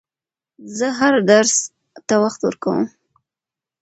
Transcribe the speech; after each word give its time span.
زه 0.77 0.87
هر 0.99 1.15
درس 1.29 1.55
ته 2.07 2.15
وخت 2.23 2.39
ورکووم. 2.43 2.85